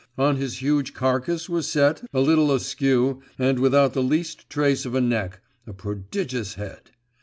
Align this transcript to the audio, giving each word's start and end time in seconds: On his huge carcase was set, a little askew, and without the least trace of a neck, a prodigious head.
On 0.17 0.35
his 0.37 0.63
huge 0.63 0.95
carcase 0.95 1.47
was 1.47 1.67
set, 1.67 2.01
a 2.11 2.21
little 2.21 2.51
askew, 2.51 3.21
and 3.37 3.59
without 3.59 3.93
the 3.93 4.01
least 4.01 4.49
trace 4.49 4.83
of 4.83 4.95
a 4.95 4.99
neck, 4.99 5.41
a 5.67 5.73
prodigious 5.73 6.55
head. 6.55 6.89